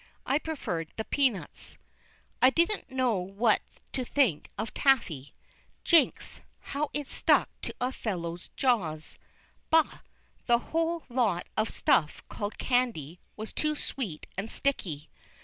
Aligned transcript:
I 0.25 0.39
preferred 0.39 0.91
the 0.97 1.05
peanuts. 1.05 1.77
I 2.41 2.49
didn't 2.49 2.89
know 2.89 3.19
what 3.19 3.61
to 3.93 4.03
think 4.03 4.49
of 4.57 4.73
"taffy." 4.73 5.35
Jinks! 5.83 6.41
how 6.59 6.89
it 6.91 7.07
stuck 7.07 7.49
to 7.61 7.75
a 7.79 7.91
fellow's 7.91 8.47
jaws! 8.55 9.19
Bah! 9.69 9.99
the 10.47 10.57
whole 10.57 11.03
lot 11.07 11.45
of 11.55 11.69
stuff 11.69 12.23
called 12.29 12.57
"candy" 12.57 13.19
was 13.37 13.53
too 13.53 13.75
sweet 13.75 14.25
and 14.35 14.51
sticky. 14.51 15.11